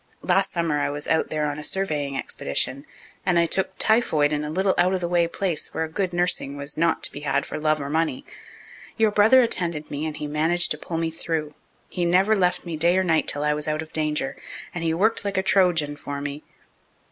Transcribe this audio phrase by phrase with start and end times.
[0.23, 2.87] Last summer I was out there on a surveying expedition,
[3.23, 6.57] and I took typhoid in a little out of the way place where good nursing
[6.57, 8.25] was not to be had for love or money.
[8.97, 11.53] Your brother attended me and he managed to pull me through.
[11.87, 14.35] He never left me day or night until I was out of danger,
[14.73, 16.41] and he worked like a Trojan for me."